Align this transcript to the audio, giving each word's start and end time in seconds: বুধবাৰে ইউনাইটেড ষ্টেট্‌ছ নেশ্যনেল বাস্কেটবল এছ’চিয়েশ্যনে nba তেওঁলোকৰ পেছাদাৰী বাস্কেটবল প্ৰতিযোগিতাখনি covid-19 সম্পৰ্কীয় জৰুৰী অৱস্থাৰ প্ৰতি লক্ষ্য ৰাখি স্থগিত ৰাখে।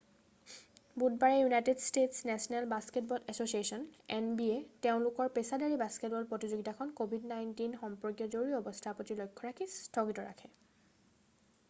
বুধবাৰে 1.01 1.33
ইউনাইটেড 1.41 1.81
ষ্টেট্‌ছ 1.87 2.25
নেশ্যনেল 2.29 2.69
বাস্কেটবল 2.71 3.27
এছ’চিয়েশ্যনে 3.33 4.17
nba 4.23 4.55
তেওঁলোকৰ 4.85 5.29
পেছাদাৰী 5.35 5.77
বাস্কেটবল 5.81 6.25
প্ৰতিযোগিতাখনি 6.31 6.95
covid-19 7.01 7.83
সম্পৰ্কীয় 7.83 8.31
জৰুৰী 8.37 8.57
অৱস্থাৰ 8.61 8.95
প্ৰতি 9.01 9.19
লক্ষ্য 9.25 9.49
ৰাখি 9.51 9.69
স্থগিত 9.75 10.27
ৰাখে। 10.31 10.51